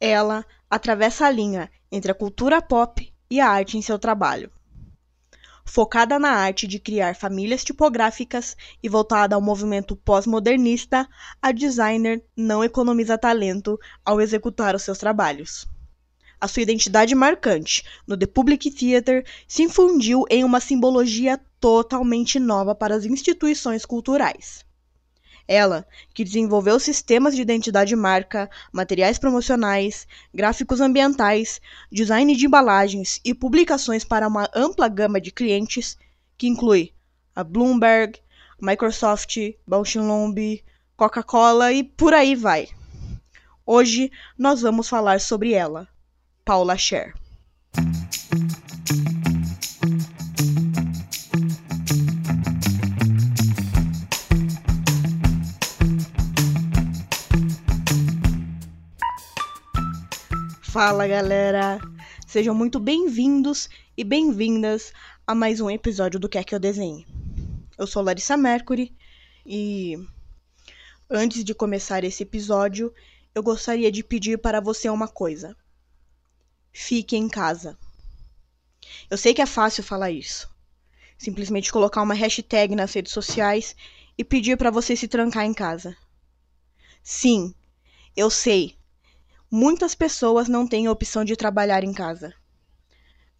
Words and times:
Ela 0.00 0.44
atravessa 0.68 1.26
a 1.26 1.30
linha 1.30 1.70
entre 1.90 2.12
a 2.12 2.14
cultura 2.14 2.60
pop 2.60 3.12
e 3.30 3.40
a 3.40 3.48
arte 3.48 3.78
em 3.78 3.82
seu 3.82 3.98
trabalho. 3.98 4.50
Focada 5.64 6.18
na 6.18 6.30
arte 6.30 6.66
de 6.66 6.78
criar 6.78 7.16
famílias 7.16 7.64
tipográficas 7.64 8.56
e 8.82 8.88
voltada 8.88 9.34
ao 9.34 9.40
movimento 9.40 9.96
pós-modernista, 9.96 11.08
a 11.40 11.50
designer 11.50 12.22
não 12.36 12.62
economiza 12.62 13.16
talento 13.16 13.78
ao 14.04 14.20
executar 14.20 14.74
os 14.74 14.82
seus 14.82 14.98
trabalhos. 14.98 15.66
A 16.38 16.46
sua 16.46 16.62
identidade 16.62 17.14
marcante 17.14 17.82
no 18.06 18.16
The 18.16 18.26
Public 18.26 18.70
Theatre 18.70 19.24
se 19.48 19.62
infundiu 19.62 20.24
em 20.28 20.44
uma 20.44 20.60
simbologia 20.60 21.40
totalmente 21.58 22.38
nova 22.38 22.74
para 22.74 22.94
as 22.94 23.06
instituições 23.06 23.86
culturais. 23.86 24.65
Ela, 25.48 25.86
que 26.12 26.24
desenvolveu 26.24 26.80
sistemas 26.80 27.34
de 27.34 27.42
identidade 27.42 27.94
marca, 27.94 28.50
materiais 28.72 29.18
promocionais, 29.18 30.06
gráficos 30.34 30.80
ambientais, 30.80 31.60
design 31.90 32.34
de 32.34 32.46
embalagens 32.46 33.20
e 33.24 33.32
publicações 33.32 34.04
para 34.04 34.26
uma 34.26 34.48
ampla 34.54 34.88
gama 34.88 35.20
de 35.20 35.30
clientes, 35.30 35.96
que 36.36 36.48
inclui 36.48 36.92
a 37.34 37.44
Bloomberg, 37.44 38.18
Microsoft, 38.60 39.36
Bausch 39.66 39.96
Lomb, 39.96 40.64
Coca-Cola 40.96 41.72
e 41.72 41.84
por 41.84 42.14
aí 42.14 42.34
vai. 42.34 42.68
Hoje 43.64 44.10
nós 44.38 44.62
vamos 44.62 44.88
falar 44.88 45.20
sobre 45.20 45.52
ela, 45.52 45.86
Paula 46.44 46.76
Scher. 46.76 47.14
Fala 60.76 61.08
galera! 61.08 61.80
Sejam 62.26 62.54
muito 62.54 62.78
bem-vindos 62.78 63.66
e 63.96 64.04
bem-vindas 64.04 64.92
a 65.26 65.34
mais 65.34 65.58
um 65.58 65.70
episódio 65.70 66.20
do 66.20 66.28
Quer 66.28 66.44
Que 66.44 66.54
Eu 66.54 66.60
Desenhe. 66.60 67.06
Eu 67.78 67.86
sou 67.86 68.02
Larissa 68.02 68.36
Mercury 68.36 68.94
e 69.46 69.98
antes 71.08 71.42
de 71.42 71.54
começar 71.54 72.04
esse 72.04 72.24
episódio, 72.24 72.92
eu 73.34 73.42
gostaria 73.42 73.90
de 73.90 74.04
pedir 74.04 74.36
para 74.36 74.60
você 74.60 74.90
uma 74.90 75.08
coisa. 75.08 75.56
Fique 76.74 77.16
em 77.16 77.26
casa. 77.26 77.78
Eu 79.08 79.16
sei 79.16 79.32
que 79.32 79.40
é 79.40 79.46
fácil 79.46 79.82
falar 79.82 80.10
isso. 80.10 80.46
Simplesmente 81.16 81.72
colocar 81.72 82.02
uma 82.02 82.12
hashtag 82.12 82.76
nas 82.76 82.92
redes 82.92 83.12
sociais 83.12 83.74
e 84.18 84.22
pedir 84.22 84.58
para 84.58 84.70
você 84.70 84.94
se 84.94 85.08
trancar 85.08 85.46
em 85.46 85.54
casa. 85.54 85.96
Sim, 87.02 87.54
eu 88.14 88.28
sei 88.28 88.76
muitas 89.50 89.94
pessoas 89.94 90.48
não 90.48 90.66
têm 90.66 90.86
a 90.86 90.92
opção 90.92 91.24
de 91.24 91.36
trabalhar 91.36 91.84
em 91.84 91.92
casa. 91.92 92.34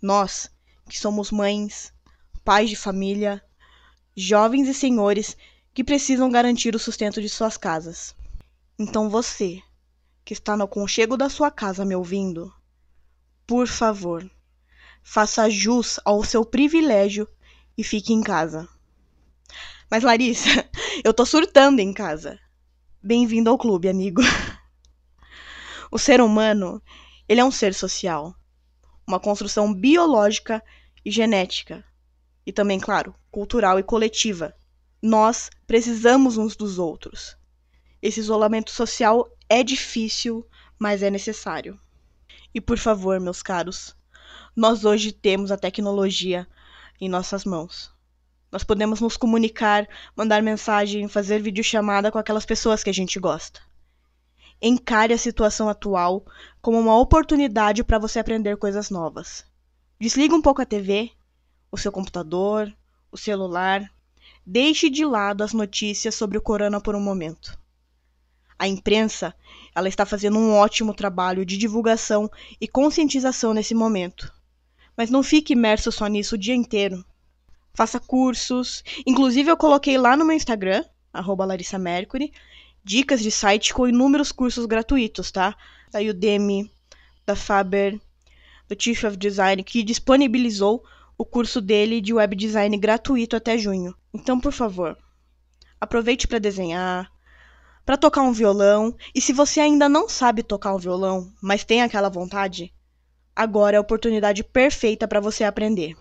Nós, 0.00 0.50
que 0.88 0.98
somos 0.98 1.30
mães, 1.30 1.92
pais 2.44 2.70
de 2.70 2.76
família, 2.76 3.42
jovens 4.16 4.68
e 4.68 4.74
senhores 4.74 5.36
que 5.74 5.84
precisam 5.84 6.30
garantir 6.30 6.74
o 6.74 6.78
sustento 6.78 7.20
de 7.20 7.28
suas 7.28 7.56
casas. 7.56 8.14
Então 8.78 9.10
você, 9.10 9.60
que 10.24 10.32
está 10.32 10.56
no 10.56 10.64
aconchego 10.64 11.16
da 11.16 11.28
sua 11.28 11.50
casa 11.50 11.84
me 11.84 11.94
ouvindo, 11.94 12.52
por 13.46 13.66
favor, 13.66 14.28
faça 15.02 15.48
jus 15.48 16.00
ao 16.04 16.24
seu 16.24 16.44
privilégio 16.44 17.28
e 17.76 17.84
fique 17.84 18.12
em 18.12 18.22
casa. 18.22 18.68
Mas 19.90 20.02
Larissa, 20.02 20.48
eu 21.04 21.14
tô 21.14 21.24
surtando 21.24 21.80
em 21.80 21.92
casa. 21.92 22.38
Bem-vindo 23.02 23.50
ao 23.50 23.58
clube, 23.58 23.88
amigo. 23.88 24.22
O 25.96 25.98
ser 25.98 26.20
humano, 26.20 26.82
ele 27.26 27.40
é 27.40 27.44
um 27.44 27.50
ser 27.50 27.72
social, 27.72 28.36
uma 29.06 29.18
construção 29.18 29.72
biológica 29.72 30.62
e 31.02 31.10
genética, 31.10 31.82
e 32.44 32.52
também, 32.52 32.78
claro, 32.78 33.14
cultural 33.30 33.78
e 33.78 33.82
coletiva. 33.82 34.54
Nós 35.00 35.48
precisamos 35.66 36.36
uns 36.36 36.54
dos 36.54 36.78
outros. 36.78 37.34
Esse 38.02 38.20
isolamento 38.20 38.70
social 38.70 39.26
é 39.48 39.62
difícil, 39.62 40.46
mas 40.78 41.02
é 41.02 41.08
necessário. 41.08 41.80
E 42.54 42.60
por 42.60 42.76
favor, 42.76 43.18
meus 43.18 43.42
caros, 43.42 43.96
nós 44.54 44.84
hoje 44.84 45.12
temos 45.12 45.50
a 45.50 45.56
tecnologia 45.56 46.46
em 47.00 47.08
nossas 47.08 47.46
mãos. 47.46 47.90
Nós 48.52 48.62
podemos 48.62 49.00
nos 49.00 49.16
comunicar, 49.16 49.88
mandar 50.14 50.42
mensagem, 50.42 51.08
fazer 51.08 51.40
videochamada 51.40 52.12
com 52.12 52.18
aquelas 52.18 52.44
pessoas 52.44 52.84
que 52.84 52.90
a 52.90 52.94
gente 52.94 53.18
gosta. 53.18 53.62
Encare 54.60 55.12
a 55.12 55.18
situação 55.18 55.68
atual 55.68 56.24
como 56.62 56.78
uma 56.78 56.98
oportunidade 56.98 57.84
para 57.84 57.98
você 57.98 58.18
aprender 58.18 58.56
coisas 58.56 58.90
novas. 58.90 59.44
Desliga 60.00 60.34
um 60.34 60.42
pouco 60.42 60.62
a 60.62 60.66
TV, 60.66 61.10
o 61.70 61.76
seu 61.76 61.92
computador, 61.92 62.74
o 63.10 63.18
celular. 63.18 63.90
Deixe 64.44 64.88
de 64.88 65.04
lado 65.04 65.42
as 65.42 65.52
notícias 65.52 66.14
sobre 66.14 66.38
o 66.38 66.42
corona 66.42 66.80
por 66.80 66.94
um 66.94 67.00
momento. 67.00 67.58
A 68.58 68.66
imprensa, 68.66 69.34
ela 69.74 69.88
está 69.88 70.06
fazendo 70.06 70.38
um 70.38 70.54
ótimo 70.54 70.94
trabalho 70.94 71.44
de 71.44 71.58
divulgação 71.58 72.30
e 72.58 72.66
conscientização 72.66 73.52
nesse 73.52 73.74
momento. 73.74 74.32
Mas 74.96 75.10
não 75.10 75.22
fique 75.22 75.52
imerso 75.52 75.92
só 75.92 76.06
nisso 76.06 76.36
o 76.36 76.38
dia 76.38 76.54
inteiro. 76.54 77.04
Faça 77.74 78.00
cursos. 78.00 78.82
Inclusive 79.06 79.50
eu 79.50 79.56
coloquei 79.56 79.98
lá 79.98 80.16
no 80.16 80.24
meu 80.24 80.34
Instagram, 80.34 80.82
Larissa 81.12 81.78
Mercury, 81.78 82.32
dicas 82.86 83.20
de 83.20 83.32
site 83.32 83.74
com 83.74 83.88
inúmeros 83.88 84.30
cursos 84.30 84.64
gratuitos, 84.64 85.32
tá? 85.32 85.56
Da 85.90 85.98
Udemy, 85.98 86.70
da 87.26 87.34
Faber, 87.34 88.00
do 88.68 88.80
Chief 88.80 89.02
of 89.02 89.16
Design, 89.16 89.64
que 89.64 89.82
disponibilizou 89.82 90.84
o 91.18 91.24
curso 91.24 91.60
dele 91.60 92.00
de 92.00 92.14
web 92.14 92.36
design 92.36 92.78
gratuito 92.78 93.34
até 93.34 93.58
junho. 93.58 93.92
Então, 94.14 94.38
por 94.38 94.52
favor, 94.52 94.96
aproveite 95.80 96.28
para 96.28 96.38
desenhar, 96.38 97.10
para 97.84 97.96
tocar 97.96 98.22
um 98.22 98.32
violão, 98.32 98.96
e 99.12 99.20
se 99.20 99.32
você 99.32 99.58
ainda 99.58 99.88
não 99.88 100.08
sabe 100.08 100.44
tocar 100.44 100.72
um 100.72 100.78
violão, 100.78 101.32
mas 101.42 101.64
tem 101.64 101.82
aquela 101.82 102.08
vontade, 102.08 102.72
agora 103.34 103.74
é 103.74 103.78
a 103.78 103.80
oportunidade 103.80 104.44
perfeita 104.44 105.08
para 105.08 105.18
você 105.18 105.42
aprender. 105.42 105.96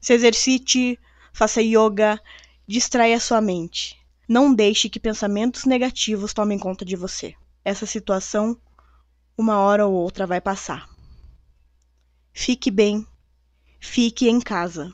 Se 0.00 0.14
exercite, 0.14 0.98
faça 1.34 1.60
yoga, 1.60 2.18
distraia 2.66 3.20
sua 3.20 3.42
mente. 3.42 4.01
Não 4.32 4.54
deixe 4.54 4.88
que 4.88 4.98
pensamentos 4.98 5.66
negativos 5.66 6.32
tomem 6.32 6.58
conta 6.58 6.86
de 6.86 6.96
você. 6.96 7.34
Essa 7.62 7.84
situação, 7.84 8.56
uma 9.36 9.58
hora 9.58 9.86
ou 9.86 9.92
outra, 9.92 10.26
vai 10.26 10.40
passar. 10.40 10.88
Fique 12.32 12.70
bem, 12.70 13.06
fique 13.78 14.30
em 14.30 14.40
casa. 14.40 14.90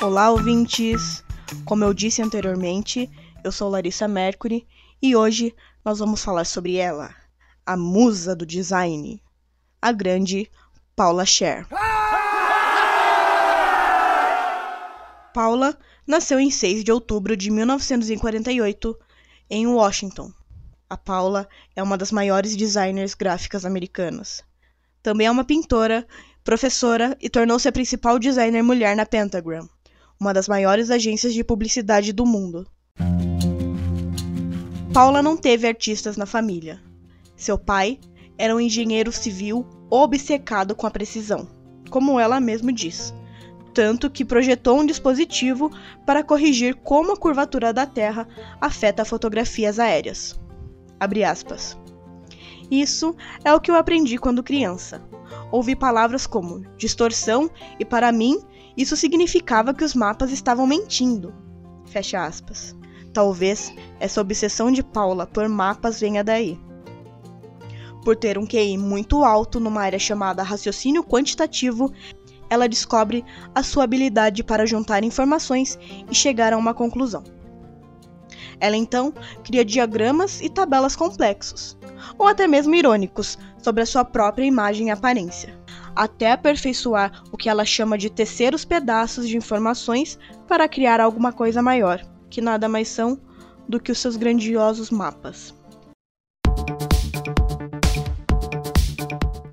Olá, 0.00 0.30
ouvintes! 0.30 1.24
Como 1.64 1.82
eu 1.82 1.92
disse 1.92 2.22
anteriormente, 2.22 3.10
eu 3.42 3.50
sou 3.50 3.68
Larissa 3.68 4.06
Mercury 4.06 4.64
e 5.02 5.16
hoje 5.16 5.52
nós 5.84 5.98
vamos 5.98 6.22
falar 6.22 6.44
sobre 6.44 6.76
ela, 6.76 7.14
a 7.64 7.76
musa 7.76 8.36
do 8.36 8.44
design, 8.44 9.22
a 9.80 9.92
grande 9.92 10.50
Paula 10.94 11.24
Scher. 11.24 11.66
Paula 15.32 15.78
nasceu 16.06 16.38
em 16.38 16.50
6 16.50 16.84
de 16.84 16.92
outubro 16.92 17.36
de 17.36 17.50
1948 17.50 18.98
em 19.48 19.66
Washington. 19.66 20.32
A 20.88 20.96
Paula 20.96 21.48
é 21.74 21.82
uma 21.82 21.96
das 21.96 22.12
maiores 22.12 22.56
designers 22.56 23.14
gráficas 23.14 23.64
americanas. 23.64 24.42
Também 25.02 25.28
é 25.28 25.30
uma 25.30 25.44
pintora, 25.44 26.06
professora 26.44 27.16
e 27.20 27.30
tornou-se 27.30 27.68
a 27.68 27.72
principal 27.72 28.18
designer 28.18 28.62
mulher 28.62 28.94
na 28.94 29.06
Pentagram, 29.06 29.68
uma 30.18 30.34
das 30.34 30.48
maiores 30.48 30.90
agências 30.90 31.32
de 31.32 31.44
publicidade 31.44 32.12
do 32.12 32.26
mundo. 32.26 32.66
Paula 34.92 35.22
não 35.22 35.36
teve 35.36 35.68
artistas 35.68 36.16
na 36.16 36.26
família. 36.26 36.82
Seu 37.36 37.56
pai 37.56 38.00
era 38.36 38.54
um 38.54 38.58
engenheiro 38.58 39.12
civil 39.12 39.64
obcecado 39.88 40.74
com 40.74 40.84
a 40.84 40.90
precisão, 40.90 41.48
como 41.88 42.18
ela 42.18 42.40
mesma 42.40 42.72
diz, 42.72 43.14
tanto 43.72 44.10
que 44.10 44.24
projetou 44.24 44.80
um 44.80 44.84
dispositivo 44.84 45.70
para 46.04 46.24
corrigir 46.24 46.74
como 46.74 47.12
a 47.12 47.16
curvatura 47.16 47.72
da 47.72 47.86
Terra 47.86 48.26
afeta 48.60 49.04
fotografias 49.04 49.78
aéreas. 49.78 50.40
Isso 52.68 53.14
é 53.44 53.54
o 53.54 53.60
que 53.60 53.70
eu 53.70 53.76
aprendi 53.76 54.18
quando 54.18 54.42
criança. 54.42 55.00
Ouvi 55.52 55.76
palavras 55.76 56.26
como 56.26 56.64
distorção 56.76 57.48
e 57.78 57.84
para 57.84 58.10
mim 58.10 58.40
isso 58.76 58.96
significava 58.96 59.72
que 59.72 59.84
os 59.84 59.94
mapas 59.94 60.32
estavam 60.32 60.66
mentindo. 60.66 61.32
Fecha 61.86 62.24
aspas. 62.24 62.79
Talvez 63.12 63.72
essa 63.98 64.20
obsessão 64.20 64.70
de 64.70 64.82
Paula 64.82 65.26
por 65.26 65.48
mapas 65.48 66.00
venha 66.00 66.22
daí. 66.22 66.58
Por 68.04 68.16
ter 68.16 68.38
um 68.38 68.46
QI 68.46 68.78
muito 68.78 69.24
alto 69.24 69.60
numa 69.60 69.82
área 69.82 69.98
chamada 69.98 70.42
raciocínio 70.42 71.04
quantitativo, 71.04 71.92
ela 72.48 72.68
descobre 72.68 73.24
a 73.54 73.62
sua 73.62 73.84
habilidade 73.84 74.42
para 74.42 74.66
juntar 74.66 75.04
informações 75.04 75.78
e 76.10 76.14
chegar 76.14 76.52
a 76.52 76.56
uma 76.56 76.72
conclusão. 76.72 77.22
Ela 78.58 78.76
então 78.76 79.12
cria 79.42 79.64
diagramas 79.64 80.40
e 80.40 80.48
tabelas 80.48 80.94
complexos, 80.94 81.78
ou 82.18 82.26
até 82.26 82.46
mesmo 82.46 82.74
irônicos, 82.74 83.38
sobre 83.58 83.82
a 83.82 83.86
sua 83.86 84.04
própria 84.04 84.44
imagem 84.44 84.88
e 84.88 84.90
aparência, 84.90 85.58
até 85.94 86.32
aperfeiçoar 86.32 87.22
o 87.32 87.36
que 87.36 87.48
ela 87.48 87.64
chama 87.64 87.98
de 87.98 88.10
tecer 88.10 88.54
os 88.54 88.64
pedaços 88.64 89.28
de 89.28 89.36
informações 89.36 90.18
para 90.46 90.68
criar 90.68 91.00
alguma 91.00 91.32
coisa 91.32 91.62
maior, 91.62 92.02
que 92.30 92.40
nada 92.40 92.68
mais 92.68 92.88
são 92.88 93.20
do 93.68 93.80
que 93.80 93.92
os 93.92 93.98
seus 93.98 94.16
grandiosos 94.16 94.90
mapas. 94.90 95.54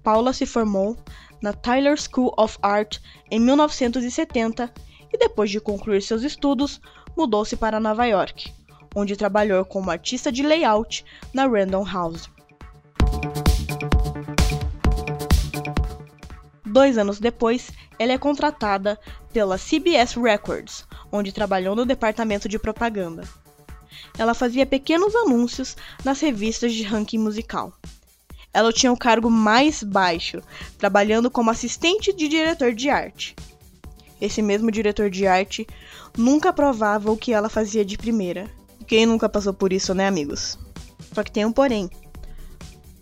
Paula 0.04 0.32
se 0.32 0.46
formou 0.46 0.96
na 1.42 1.52
Tyler 1.52 1.98
School 2.00 2.34
of 2.38 2.58
Art 2.62 3.00
em 3.30 3.40
1970 3.40 4.72
e, 5.12 5.18
depois 5.18 5.52
de 5.52 5.60
concluir 5.60 6.02
seus 6.02 6.24
estudos, 6.24 6.80
mudou-se 7.16 7.56
para 7.58 7.80
Nova 7.80 8.06
York, 8.06 8.54
onde 8.96 9.18
trabalhou 9.18 9.66
como 9.66 9.92
artista 9.92 10.32
de 10.32 10.44
layout 10.44 11.04
na 11.34 11.46
Random 11.46 11.84
House. 11.84 12.30
Dois 16.66 16.98
anos 16.98 17.20
depois, 17.20 17.72
ela 18.00 18.14
é 18.14 18.18
contratada 18.18 19.00
pela 19.34 19.58
CBS 19.58 20.16
Records, 20.16 20.86
onde 21.12 21.32
trabalhou 21.32 21.76
no 21.76 21.86
departamento 21.86 22.48
de 22.48 22.60
propaganda. 22.60 23.24
Ela 24.18 24.34
fazia 24.34 24.66
pequenos 24.66 25.16
anúncios 25.16 25.76
nas 26.04 26.20
revistas 26.20 26.74
de 26.74 26.84
ranking 26.84 27.18
musical. 27.18 27.74
Ela 28.54 28.74
tinha 28.74 28.92
o 28.92 28.98
cargo 28.98 29.30
mais 29.30 29.84
baixo, 29.84 30.42
trabalhando 30.78 31.30
como 31.30 31.52
assistente 31.52 32.14
de 32.14 32.28
diretor 32.28 32.74
de 32.74 32.90
arte. 32.90 33.36
Esse 34.20 34.42
mesmo 34.42 34.72
diretor 34.72 35.10
de 35.10 35.28
arte 35.28 35.68
nunca 36.18 36.52
provava 36.52 37.12
o 37.12 37.18
que 37.18 37.34
ela 37.34 37.50
fazia 37.50 37.86
de 37.86 37.98
primeira. 37.98 38.50
Quem 38.88 39.06
nunca 39.06 39.30
passou 39.30 39.54
por 39.54 39.72
isso, 39.72 39.94
né, 39.94 40.08
amigos? 40.08 40.58
Só 41.14 41.24
que 41.24 41.32
tem 41.32 41.46
um 41.46 41.52
porém. 41.52 41.90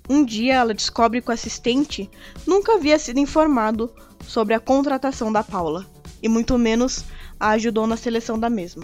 Um 0.10 0.24
dia 0.24 0.56
ela 0.56 0.74
descobre 0.74 1.22
que 1.22 1.30
o 1.30 1.34
assistente 1.34 2.10
nunca 2.46 2.74
havia 2.74 3.00
sido 3.00 3.20
informado 3.20 3.92
sobre 4.28 4.54
a 4.54 4.60
contratação 4.60 5.32
da 5.32 5.44
Paula, 5.44 5.86
e 6.22 6.28
muito 6.28 6.58
menos 6.58 7.06
a 7.40 7.50
ajudou 7.52 7.86
na 7.86 7.98
seleção 7.98 8.40
da 8.40 8.50
mesma. 8.50 8.84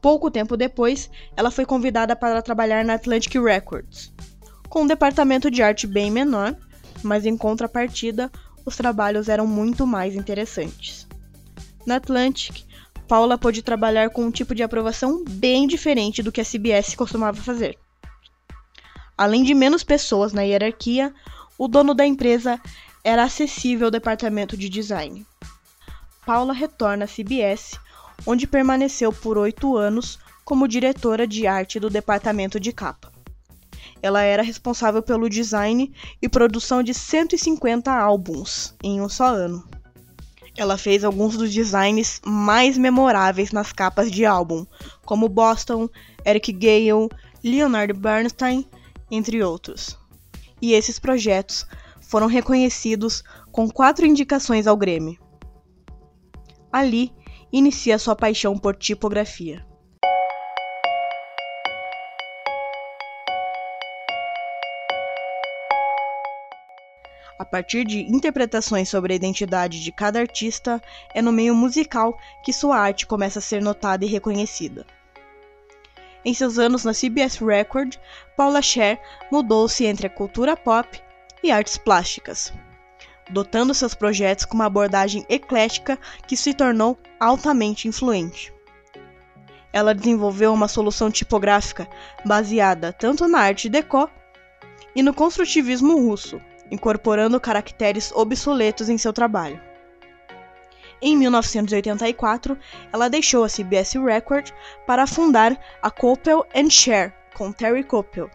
Pouco 0.00 0.30
tempo 0.30 0.56
depois, 0.56 1.10
ela 1.36 1.50
foi 1.50 1.66
convidada 1.66 2.14
para 2.14 2.42
trabalhar 2.42 2.84
na 2.84 2.94
Atlantic 2.94 3.34
Records, 3.34 4.12
com 4.68 4.82
um 4.82 4.86
departamento 4.86 5.50
de 5.50 5.62
arte 5.62 5.86
bem 5.86 6.10
menor, 6.10 6.56
mas 7.02 7.26
em 7.26 7.36
contrapartida, 7.36 8.30
os 8.64 8.76
trabalhos 8.76 9.28
eram 9.28 9.46
muito 9.46 9.86
mais 9.86 10.14
interessantes. 10.14 11.06
Na 11.86 11.96
Atlantic, 11.96 12.64
Paula 13.08 13.38
pôde 13.38 13.62
trabalhar 13.62 14.10
com 14.10 14.24
um 14.24 14.30
tipo 14.30 14.54
de 14.54 14.62
aprovação 14.62 15.24
bem 15.24 15.66
diferente 15.66 16.22
do 16.22 16.30
que 16.30 16.40
a 16.40 16.44
CBS 16.44 16.94
costumava 16.94 17.40
fazer. 17.40 17.78
Além 19.16 19.42
de 19.42 19.54
menos 19.54 19.82
pessoas 19.82 20.32
na 20.32 20.42
hierarquia, 20.42 21.12
o 21.56 21.66
dono 21.66 21.94
da 21.94 22.06
empresa 22.06 22.60
era 23.08 23.24
acessível 23.24 23.86
ao 23.86 23.90
departamento 23.90 24.54
de 24.54 24.68
design. 24.68 25.26
Paula 26.26 26.52
retorna 26.52 27.06
à 27.06 27.08
CBS, 27.08 27.80
onde 28.26 28.46
permaneceu 28.46 29.10
por 29.10 29.38
oito 29.38 29.78
anos 29.78 30.18
como 30.44 30.68
diretora 30.68 31.26
de 31.26 31.46
arte 31.46 31.80
do 31.80 31.88
departamento 31.88 32.60
de 32.60 32.70
capa. 32.70 33.10
Ela 34.02 34.20
era 34.20 34.42
responsável 34.42 35.02
pelo 35.02 35.26
design 35.30 35.90
e 36.20 36.28
produção 36.28 36.82
de 36.82 36.92
150 36.92 37.90
álbuns 37.90 38.74
em 38.84 39.00
um 39.00 39.08
só 39.08 39.28
ano. 39.28 39.66
Ela 40.54 40.76
fez 40.76 41.02
alguns 41.02 41.34
dos 41.34 41.50
designs 41.50 42.20
mais 42.26 42.76
memoráveis 42.76 43.52
nas 43.52 43.72
capas 43.72 44.10
de 44.10 44.26
álbum, 44.26 44.66
como 45.06 45.30
Boston, 45.30 45.88
Eric 46.26 46.52
Gale, 46.52 47.08
Leonard 47.42 47.94
Bernstein, 47.94 48.66
entre 49.10 49.42
outros. 49.42 49.96
E 50.60 50.74
esses 50.74 50.98
projetos 50.98 51.64
foram 52.08 52.26
reconhecidos 52.26 53.22
com 53.52 53.68
quatro 53.68 54.06
indicações 54.06 54.66
ao 54.66 54.76
Grêmio. 54.76 55.20
Ali, 56.72 57.12
inicia 57.52 57.98
sua 57.98 58.16
paixão 58.16 58.58
por 58.58 58.74
tipografia. 58.74 59.64
A 67.38 67.44
partir 67.44 67.84
de 67.84 68.00
interpretações 68.00 68.88
sobre 68.88 69.12
a 69.12 69.16
identidade 69.16 69.84
de 69.84 69.92
cada 69.92 70.18
artista, 70.18 70.82
é 71.14 71.20
no 71.20 71.30
meio 71.30 71.54
musical 71.54 72.18
que 72.42 72.52
sua 72.54 72.78
arte 72.78 73.06
começa 73.06 73.38
a 73.38 73.42
ser 73.42 73.62
notada 73.62 74.04
e 74.04 74.08
reconhecida. 74.08 74.86
Em 76.24 76.34
seus 76.34 76.58
anos 76.58 76.84
na 76.84 76.92
CBS 76.92 77.36
Record, 77.36 77.96
Paula 78.36 78.60
Scher 78.60 78.98
mudou-se 79.30 79.84
entre 79.84 80.06
a 80.06 80.10
cultura 80.10 80.56
pop 80.56 81.00
e 81.48 81.50
artes 81.50 81.78
plásticas, 81.78 82.52
dotando 83.30 83.74
seus 83.74 83.94
projetos 83.94 84.44
com 84.44 84.54
uma 84.54 84.66
abordagem 84.66 85.24
eclética 85.28 85.98
que 86.26 86.36
se 86.36 86.52
tornou 86.52 86.98
altamente 87.18 87.88
influente. 87.88 88.52
Ela 89.72 89.94
desenvolveu 89.94 90.52
uma 90.52 90.68
solução 90.68 91.10
tipográfica 91.10 91.88
baseada 92.24 92.92
tanto 92.92 93.26
na 93.26 93.40
arte 93.40 93.68
deco 93.68 94.10
e 94.94 95.02
no 95.02 95.14
construtivismo 95.14 95.96
russo, 95.96 96.40
incorporando 96.70 97.40
caracteres 97.40 98.12
obsoletos 98.12 98.88
em 98.88 98.98
seu 98.98 99.12
trabalho. 99.12 99.60
Em 101.00 101.16
1984, 101.16 102.58
ela 102.92 103.08
deixou 103.08 103.44
a 103.44 103.48
CBS 103.48 103.94
Record 103.94 104.50
para 104.86 105.06
fundar 105.06 105.58
a 105.80 105.90
Coppel 105.90 106.44
Share 106.68 107.12
com 107.34 107.52
Terry 107.52 107.84
Coppel, 107.84 108.28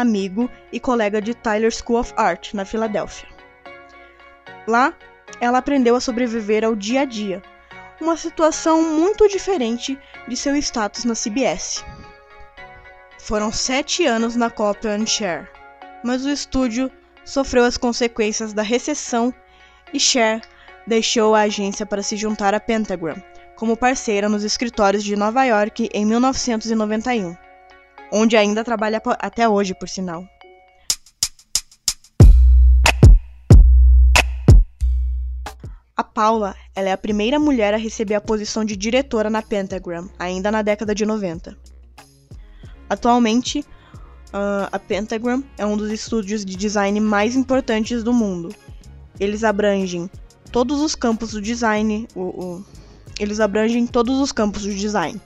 amigo 0.00 0.50
e 0.72 0.80
colega 0.80 1.20
de 1.20 1.34
Tyler 1.34 1.72
School 1.72 2.00
of 2.00 2.12
Art 2.16 2.54
na 2.54 2.64
Filadélfia. 2.64 3.28
Lá, 4.66 4.94
ela 5.40 5.58
aprendeu 5.58 5.96
a 5.96 6.00
sobreviver 6.00 6.64
ao 6.64 6.74
dia 6.74 7.02
a 7.02 7.04
dia, 7.04 7.42
uma 8.00 8.16
situação 8.16 8.82
muito 8.82 9.28
diferente 9.28 9.98
de 10.26 10.36
seu 10.36 10.54
status 10.56 11.04
na 11.04 11.14
CBS. 11.14 11.84
Foram 13.18 13.52
sete 13.52 14.06
anos 14.06 14.36
na 14.36 14.50
Coppel 14.50 15.06
Share, 15.06 15.48
mas 16.04 16.24
o 16.24 16.30
estúdio 16.30 16.90
sofreu 17.24 17.64
as 17.64 17.76
consequências 17.76 18.52
da 18.52 18.62
recessão 18.62 19.34
e 19.92 20.00
Cher 20.00 20.40
deixou 20.86 21.34
a 21.34 21.42
agência 21.42 21.84
para 21.84 22.02
se 22.02 22.16
juntar 22.16 22.54
à 22.54 22.60
Pentagram 22.60 23.16
como 23.58 23.76
parceira 23.76 24.28
nos 24.28 24.44
escritórios 24.44 25.02
de 25.02 25.16
Nova 25.16 25.44
York 25.44 25.90
em 25.92 26.06
1991, 26.06 27.36
onde 28.12 28.36
ainda 28.36 28.64
trabalha 28.64 29.00
até 29.18 29.48
hoje, 29.48 29.74
por 29.74 29.88
sinal. 29.88 30.24
A 35.96 36.04
Paula 36.04 36.54
ela 36.74 36.88
é 36.88 36.92
a 36.92 36.98
primeira 36.98 37.38
mulher 37.38 37.74
a 37.74 37.76
receber 37.76 38.14
a 38.14 38.20
posição 38.20 38.64
de 38.64 38.76
diretora 38.76 39.28
na 39.28 39.42
Pentagram, 39.42 40.08
ainda 40.18 40.50
na 40.50 40.62
década 40.62 40.94
de 40.94 41.04
90. 41.04 41.56
Atualmente, 42.88 43.64
Uh, 44.28 44.68
a 44.70 44.78
Pentagram 44.78 45.42
é 45.56 45.64
um 45.64 45.74
dos 45.74 45.90
estúdios 45.90 46.44
de 46.44 46.54
design 46.54 47.00
mais 47.00 47.34
importantes 47.34 48.02
do 48.02 48.12
mundo. 48.12 48.54
Eles 49.18 49.42
abrangem 49.42 50.10
todos 50.52 50.82
os 50.82 50.94
campos 50.94 51.32
do 51.32 51.40
design, 51.40 52.06
o, 52.14 52.20
o, 52.20 52.64
eles 53.18 53.40
abrangem 53.40 53.86
todos 53.86 54.20
os 54.20 54.30
campos 54.30 54.64
do 54.64 54.74
design: 54.74 55.18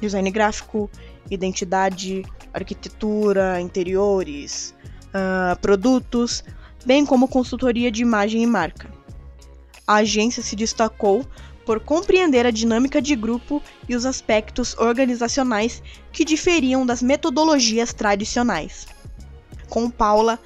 design 0.00 0.30
gráfico, 0.30 0.90
identidade, 1.30 2.24
arquitetura, 2.52 3.60
interiores, 3.60 4.74
uh, 5.08 5.58
produtos, 5.60 6.44
bem 6.84 7.04
como 7.04 7.28
consultoria 7.28 7.90
de 7.90 8.02
imagem 8.02 8.42
e 8.42 8.46
marca. 8.46 8.90
A 9.86 9.96
agência 9.96 10.42
se 10.42 10.56
destacou 10.56 11.24
por 11.64 11.80
compreender 11.80 12.46
a 12.46 12.50
dinâmica 12.50 13.02
de 13.02 13.16
grupo 13.16 13.60
e 13.88 13.96
os 13.96 14.06
aspectos 14.06 14.76
organizacionais 14.78 15.82
que 16.12 16.24
diferiam 16.24 16.86
das 16.86 17.02
metodologias 17.02 17.92
tradicionais. 17.92 18.86
Com 19.68 19.90
Paula, 19.90 20.38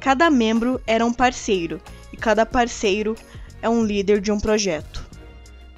cada 0.00 0.28
membro 0.28 0.80
era 0.86 1.06
um 1.06 1.12
parceiro 1.12 1.80
e 2.12 2.16
cada 2.16 2.44
parceiro 2.44 3.14
é 3.62 3.68
um 3.68 3.84
líder 3.84 4.20
de 4.20 4.32
um 4.32 4.38
projeto. 4.38 5.06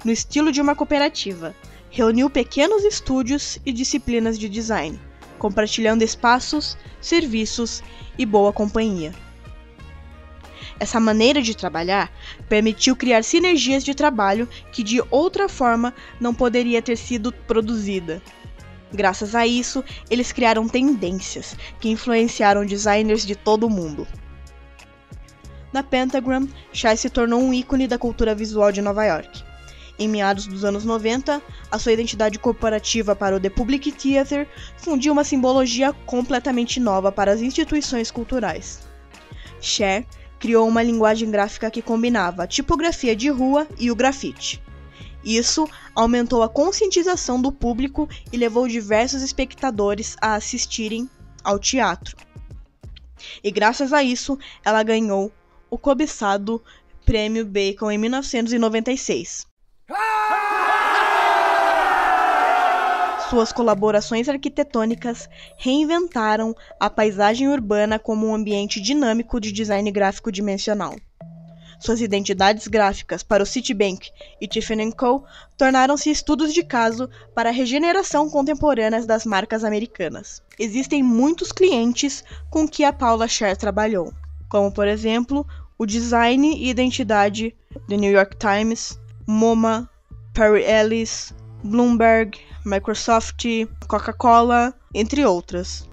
No 0.03 0.11
estilo 0.11 0.51
de 0.51 0.61
uma 0.61 0.75
cooperativa, 0.75 1.55
reuniu 1.97 2.29
pequenos 2.29 2.83
estúdios 2.83 3.57
e 3.65 3.73
disciplinas 3.73 4.37
de 4.37 4.47
design, 4.47 5.01
compartilhando 5.39 6.03
espaços, 6.03 6.77
serviços 7.01 7.81
e 8.19 8.23
boa 8.23 8.53
companhia. 8.53 9.15
Essa 10.79 10.99
maneira 10.99 11.41
de 11.41 11.57
trabalhar 11.57 12.11
permitiu 12.47 12.95
criar 12.95 13.23
sinergias 13.23 13.83
de 13.83 13.95
trabalho 13.95 14.47
que 14.71 14.83
de 14.83 15.01
outra 15.09 15.49
forma 15.49 15.91
não 16.19 16.35
poderia 16.35 16.83
ter 16.83 16.97
sido 16.97 17.31
produzida. 17.31 18.21
Graças 18.93 19.33
a 19.33 19.47
isso, 19.47 19.83
eles 20.07 20.31
criaram 20.31 20.69
tendências 20.69 21.57
que 21.79 21.89
influenciaram 21.89 22.63
designers 22.63 23.25
de 23.25 23.35
todo 23.35 23.65
o 23.65 23.71
mundo. 23.71 24.07
Na 25.73 25.81
Pentagram, 25.81 26.47
Shai 26.71 26.95
se 26.95 27.09
tornou 27.09 27.41
um 27.41 27.51
ícone 27.51 27.87
da 27.87 27.97
cultura 27.97 28.35
visual 28.35 28.71
de 28.71 28.83
Nova 28.83 29.03
York. 29.03 29.46
Em 29.99 30.07
meados 30.07 30.45
dos 30.45 30.63
anos 30.63 30.85
90, 30.85 31.41
a 31.71 31.79
sua 31.79 31.91
identidade 31.91 32.37
corporativa 32.37 33.15
para 33.15 33.35
o 33.35 33.39
The 33.39 33.49
Public 33.49 33.91
Theater 33.91 34.47
fundiu 34.77 35.11
uma 35.11 35.23
simbologia 35.23 35.91
completamente 36.05 36.79
nova 36.79 37.11
para 37.11 37.31
as 37.31 37.41
instituições 37.41 38.11
culturais. 38.11 38.79
Cher 39.59 40.05
criou 40.39 40.67
uma 40.67 40.83
linguagem 40.83 41.31
gráfica 41.31 41.71
que 41.71 41.81
combinava 41.81 42.43
a 42.43 42.47
tipografia 42.47 43.15
de 43.15 43.29
rua 43.29 43.67
e 43.79 43.89
o 43.89 43.95
grafite. 43.95 44.61
Isso 45.23 45.67
aumentou 45.95 46.43
a 46.43 46.49
conscientização 46.49 47.41
do 47.41 47.51
público 47.51 48.07
e 48.31 48.37
levou 48.37 48.67
diversos 48.67 49.23
espectadores 49.23 50.15
a 50.21 50.35
assistirem 50.35 51.09
ao 51.43 51.57
teatro. 51.57 52.15
E 53.43 53.49
graças 53.49 53.91
a 53.91 54.03
isso, 54.03 54.37
ela 54.63 54.83
ganhou 54.83 55.31
o 55.69 55.77
cobiçado 55.77 56.63
Prêmio 57.03 57.45
Bacon 57.45 57.89
em 57.89 57.97
1996. 57.97 59.47
Suas 63.29 63.51
colaborações 63.51 64.29
arquitetônicas 64.29 65.29
reinventaram 65.57 66.55
a 66.79 66.89
paisagem 66.89 67.49
urbana 67.49 67.99
como 67.99 68.25
um 68.25 68.33
ambiente 68.33 68.79
dinâmico 68.81 69.39
de 69.39 69.51
design 69.51 69.91
gráfico 69.91 70.31
dimensional. 70.31 70.95
Suas 71.79 72.01
identidades 72.01 72.67
gráficas 72.67 73.23
para 73.23 73.43
o 73.43 73.45
Citibank 73.45 74.09
e 74.41 74.47
Tiffany 74.47 74.91
Co. 74.93 75.23
tornaram-se 75.57 76.09
estudos 76.09 76.53
de 76.53 76.63
caso 76.63 77.09
para 77.35 77.49
a 77.49 77.53
regeneração 77.53 78.29
contemporânea 78.29 79.05
das 79.05 79.25
marcas 79.25 79.63
americanas. 79.63 80.41
Existem 80.57 81.03
muitos 81.03 81.51
clientes 81.51 82.23
com 82.49 82.67
que 82.67 82.83
a 82.83 82.91
Paula 82.91 83.27
Scher 83.27 83.55
trabalhou, 83.55 84.13
como 84.49 84.71
por 84.71 84.87
exemplo 84.87 85.45
o 85.77 85.85
design 85.85 86.55
e 86.55 86.69
identidade 86.69 87.55
do 87.87 87.95
New 87.95 88.11
York 88.11 88.37
Times, 88.37 88.97
MoMA, 89.27 89.89
Perry 90.33 90.63
Ellis, 90.63 91.33
Bloomberg, 91.63 92.39
Microsoft, 92.65 93.43
Coca-Cola, 93.87 94.73
entre 94.93 95.25
outras. 95.25 95.87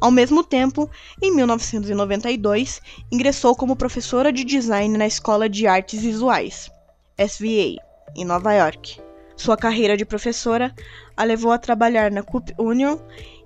Ao 0.00 0.10
mesmo 0.10 0.42
tempo, 0.42 0.90
em 1.22 1.32
1992, 1.34 2.80
ingressou 3.12 3.54
como 3.54 3.76
professora 3.76 4.32
de 4.32 4.42
design 4.42 4.98
na 4.98 5.06
Escola 5.06 5.48
de 5.48 5.68
Artes 5.68 6.02
Visuais, 6.02 6.68
SVA, 7.16 7.76
em 8.16 8.24
Nova 8.24 8.52
York. 8.52 9.00
Sua 9.36 9.56
carreira 9.56 9.96
de 9.96 10.04
professora 10.04 10.74
a 11.16 11.22
levou 11.22 11.52
a 11.52 11.58
trabalhar 11.58 12.10
na 12.10 12.22
Coop 12.22 12.52
Union 12.58 12.98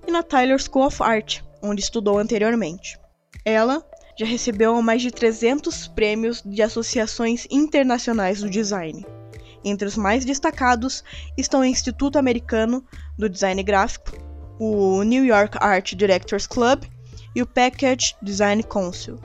e 0.07 0.11
na 0.11 0.23
Tyler 0.23 0.59
School 0.59 0.87
of 0.87 1.03
Art, 1.03 1.41
onde 1.61 1.81
estudou 1.81 2.17
anteriormente. 2.17 2.99
Ela 3.45 3.83
já 4.19 4.25
recebeu 4.25 4.81
mais 4.81 5.01
de 5.01 5.11
300 5.11 5.87
prêmios 5.87 6.43
de 6.45 6.61
associações 6.61 7.47
internacionais 7.49 8.41
do 8.41 8.49
design. 8.49 9.05
Entre 9.63 9.87
os 9.87 9.95
mais 9.95 10.25
destacados 10.25 11.05
estão 11.37 11.61
o 11.61 11.65
Instituto 11.65 12.19
Americano 12.19 12.83
do 13.17 13.29
Design 13.29 13.63
Gráfico, 13.63 14.11
o 14.59 15.03
New 15.03 15.23
York 15.23 15.57
Art 15.61 15.93
Directors 15.93 16.45
Club 16.45 16.83
e 17.33 17.41
o 17.41 17.47
Package 17.47 18.13
Design 18.21 18.61
Council. 18.61 19.17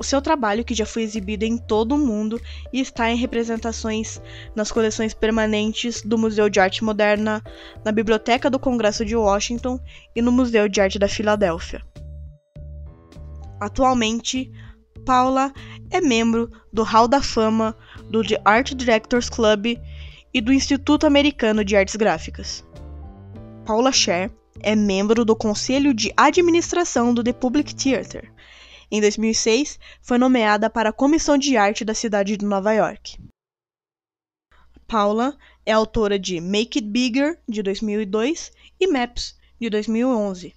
O 0.00 0.02
seu 0.02 0.20
trabalho, 0.20 0.64
que 0.64 0.74
já 0.74 0.84
foi 0.84 1.02
exibido 1.02 1.44
em 1.44 1.56
todo 1.56 1.94
o 1.94 1.98
mundo 1.98 2.40
e 2.72 2.80
está 2.80 3.08
em 3.08 3.16
representações 3.16 4.20
nas 4.56 4.72
coleções 4.72 5.14
permanentes 5.14 6.02
do 6.02 6.18
Museu 6.18 6.48
de 6.48 6.58
Arte 6.58 6.82
Moderna, 6.82 7.40
na 7.84 7.92
Biblioteca 7.92 8.50
do 8.50 8.58
Congresso 8.58 9.04
de 9.04 9.14
Washington 9.14 9.78
e 10.16 10.20
no 10.20 10.32
Museu 10.32 10.68
de 10.68 10.80
Arte 10.80 10.98
da 10.98 11.06
Filadélfia. 11.06 11.91
Atualmente, 13.62 14.50
Paula 15.06 15.52
é 15.88 16.00
membro 16.00 16.50
do 16.72 16.82
Hall 16.82 17.06
da 17.06 17.22
Fama 17.22 17.76
do 18.10 18.26
The 18.26 18.42
Art 18.44 18.74
Directors 18.74 19.30
Club 19.30 19.78
e 20.34 20.40
do 20.40 20.52
Instituto 20.52 21.06
Americano 21.06 21.64
de 21.64 21.76
Artes 21.76 21.94
Gráficas. 21.94 22.66
Paula 23.64 23.92
Scher 23.92 24.32
é 24.58 24.74
membro 24.74 25.24
do 25.24 25.36
Conselho 25.36 25.94
de 25.94 26.12
Administração 26.16 27.14
do 27.14 27.22
The 27.22 27.32
Public 27.32 27.72
Theater. 27.72 28.32
Em 28.90 29.00
2006, 29.00 29.78
foi 30.00 30.18
nomeada 30.18 30.68
para 30.68 30.88
a 30.88 30.92
Comissão 30.92 31.38
de 31.38 31.56
Arte 31.56 31.84
da 31.84 31.94
cidade 31.94 32.36
de 32.36 32.44
Nova 32.44 32.72
York. 32.72 33.16
Paula 34.88 35.38
é 35.64 35.70
autora 35.70 36.18
de 36.18 36.40
Make 36.40 36.80
It 36.80 36.88
Bigger, 36.88 37.38
de 37.48 37.62
2002, 37.62 38.50
e 38.80 38.88
Maps, 38.88 39.36
de 39.60 39.70
2011. 39.70 40.52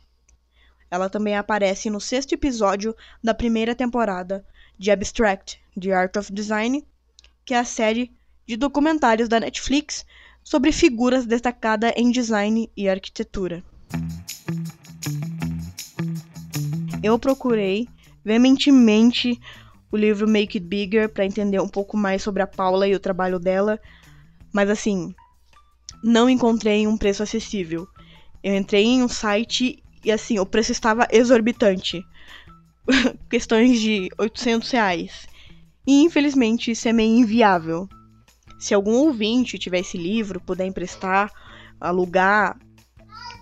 Ela 0.96 1.10
também 1.10 1.36
aparece 1.36 1.90
no 1.90 2.00
sexto 2.00 2.32
episódio 2.32 2.96
da 3.22 3.34
primeira 3.34 3.76
temporada 3.76 4.46
de 4.80 4.90
Abstract, 4.90 5.60
The 5.78 5.92
Art 5.92 6.16
of 6.16 6.32
Design, 6.32 6.88
que 7.44 7.54
é 7.54 7.60
a 7.60 7.66
série 7.66 8.14
de 8.48 8.56
documentários 8.56 9.28
da 9.28 9.42
Netflix 9.42 10.06
sobre 10.42 10.72
figuras 10.72 11.26
destacadas 11.26 11.92
em 11.98 12.12
design 12.12 12.72
e 12.78 12.88
arquitetura. 12.88 13.62
Eu 17.04 17.20
procurei 17.20 17.90
veementemente 18.24 19.38
o 19.92 19.98
livro 19.98 20.26
Make 20.26 20.60
It 20.60 20.66
Bigger 20.66 21.10
para 21.10 21.26
entender 21.26 21.60
um 21.60 21.68
pouco 21.68 21.98
mais 21.98 22.24
sobre 22.24 22.42
a 22.42 22.48
Paula 22.48 22.88
e 22.88 22.96
o 22.96 23.02
trabalho 23.02 23.38
dela, 23.38 23.82
mas 24.54 24.70
assim, 24.70 25.14
não 26.02 26.30
encontrei 26.30 26.88
um 26.88 26.98
preço 26.98 27.22
acessível. 27.22 27.86
Eu 28.42 28.56
entrei 28.56 28.86
em 28.86 29.04
um 29.04 29.10
site 29.10 29.84
e 30.06 30.12
assim, 30.12 30.38
o 30.40 30.46
preço 30.46 30.72
estava 30.72 31.08
exorbitante. 31.12 32.06
Questões 33.30 33.82
de 33.82 34.10
800 34.18 34.70
reais. 34.72 35.28
E 35.86 36.04
infelizmente 36.04 36.72
isso 36.72 36.88
é 36.88 36.94
meio 36.94 37.18
inviável. 37.18 37.90
Se 38.60 38.74
algum 38.74 38.94
ouvinte 38.94 39.58
tiver 39.58 39.80
esse 39.80 39.98
livro, 39.98 40.40
puder 40.40 40.66
emprestar, 40.66 41.32
alugar, 41.80 42.58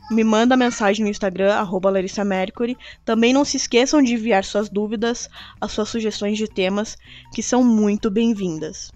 me 0.10 0.24
manda 0.24 0.58
mensagem 0.58 1.04
no 1.04 1.12
Instagram, 1.12 1.54
arroba 1.54 1.90
Larissa 1.90 2.24
Mercury. 2.24 2.78
Também 3.06 3.34
não 3.34 3.46
se 3.46 3.58
esqueçam 3.58 4.02
de 4.02 4.14
enviar 4.14 4.44
suas 4.44 4.70
dúvidas, 4.70 5.30
as 5.60 5.72
suas 5.72 5.90
sugestões 5.90 6.38
de 6.38 6.48
temas, 6.48 6.98
que 7.34 7.44
são 7.44 7.64
muito 7.64 8.10
bem-vindas. 8.10 8.92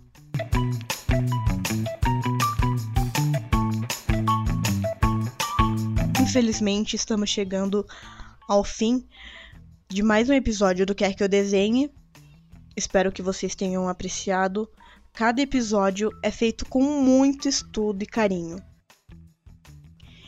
Infelizmente, 6.38 6.96
estamos 6.96 7.32
chegando 7.32 7.84
ao 8.48 8.64
fim 8.64 9.08
de 9.90 10.04
mais 10.04 10.30
um 10.30 10.34
episódio 10.34 10.86
do 10.86 10.94
Quer 10.94 11.16
Que 11.16 11.24
Eu 11.24 11.28
Desenhe. 11.28 11.92
Espero 12.76 13.12
que 13.12 13.24
vocês 13.24 13.56
tenham 13.56 13.90
apreciado. 13.90 14.70
Cada 15.14 15.42
episódio 15.42 16.12
é 16.22 16.30
feito 16.30 16.64
com 16.68 16.84
muito 17.02 17.50
estudo 17.50 18.04
e 18.04 18.06
carinho. 18.06 18.62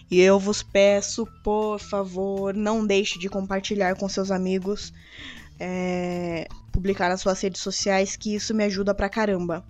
E 0.10 0.20
eu 0.20 0.40
vos 0.40 0.64
peço, 0.64 1.28
por 1.44 1.78
favor, 1.78 2.56
não 2.56 2.84
deixe 2.84 3.20
de 3.20 3.30
compartilhar 3.30 3.96
com 3.96 4.10
seus 4.10 4.32
amigos, 4.32 4.92
é, 5.60 6.48
publicar 6.72 7.10
nas 7.10 7.22
suas 7.22 7.40
redes 7.40 7.62
sociais, 7.62 8.16
que 8.16 8.34
isso 8.34 8.56
me 8.56 8.64
ajuda 8.64 8.96
pra 8.96 9.10
caramba. 9.10 9.64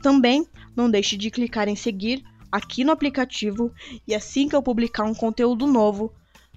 Também 0.00 0.46
não 0.76 0.88
deixe 0.88 1.16
de 1.16 1.28
clicar 1.28 1.66
em 1.66 1.74
seguir 1.74 2.22
aqui 2.52 2.84
no 2.84 2.92
aplicativo 2.92 3.72
e 4.06 4.14
assim 4.14 4.46
que 4.46 4.54
eu 4.54 4.62
publicar 4.62 5.04
um 5.04 5.14
conteúdo 5.14 5.66
novo, 5.66 6.14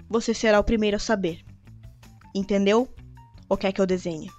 você 0.10 0.34
será 0.34 0.60
o 0.60 0.64
primeiro 0.64 0.98
a 0.98 1.00
saber. 1.00 1.40
Entendeu? 2.36 2.94
Ou 3.48 3.56
quer 3.56 3.72
que 3.72 3.80
eu 3.80 3.86
desenhe? 3.86 4.30